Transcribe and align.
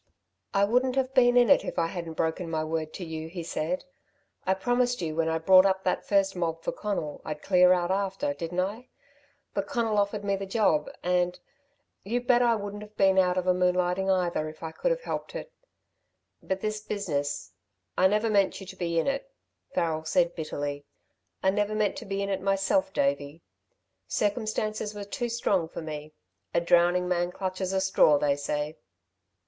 "I 0.51 0.63
wouldn't 0.65 0.95
have 0.95 1.13
been 1.13 1.37
in 1.37 1.47
it, 1.51 1.63
if 1.63 1.77
I 1.77 1.85
hadn't 1.85 2.13
broken 2.15 2.49
my 2.49 2.63
word 2.63 2.91
to 2.93 3.05
you," 3.05 3.27
he 3.29 3.43
said. 3.43 3.85
"I 4.47 4.55
promised 4.55 4.99
you 4.99 5.15
when 5.15 5.29
I 5.29 5.37
brought 5.37 5.63
up 5.67 5.83
that 5.83 6.07
first 6.07 6.35
mob 6.35 6.63
for 6.63 6.71
Conal, 6.71 7.21
I'd 7.23 7.43
clear 7.43 7.71
out 7.71 7.91
after, 7.91 8.33
didn't 8.33 8.61
I? 8.61 8.87
But 9.53 9.67
Conal 9.67 9.99
offered 9.99 10.23
me 10.23 10.35
the 10.35 10.47
job, 10.47 10.89
and 11.03 11.39
you 12.03 12.19
bet 12.19 12.41
I 12.41 12.55
wouldn't 12.55 12.81
've 12.83 12.97
been 12.97 13.19
out 13.19 13.37
of 13.37 13.45
a 13.45 13.53
moonlighting 13.53 14.09
either, 14.11 14.49
if 14.49 14.63
I 14.63 14.71
could 14.71 14.91
've 14.91 15.01
helped 15.03 15.35
it." 15.35 15.51
"But 16.41 16.61
this 16.61 16.79
business 16.81 17.51
I 17.95 18.07
never 18.07 18.27
meant 18.31 18.59
you 18.59 18.65
to 18.65 18.75
be 18.75 18.97
in 18.97 19.05
it," 19.05 19.29
Farrel 19.75 20.03
said 20.05 20.33
bitterly. 20.33 20.83
"I 21.43 21.51
never 21.51 21.75
meant 21.75 21.95
to 21.97 22.05
be 22.05 22.23
in 22.23 22.29
it 22.29 22.41
myself, 22.41 22.91
Davey. 22.91 23.43
Circumstances 24.07 24.95
were 24.95 25.03
too 25.03 25.29
strong 25.29 25.69
for 25.69 25.83
me. 25.83 26.15
A 26.55 26.59
drowning 26.59 27.07
man 27.07 27.31
clutches 27.31 27.71
a 27.71 27.79
straw, 27.79 28.17
they 28.17 28.35
say." 28.35 28.79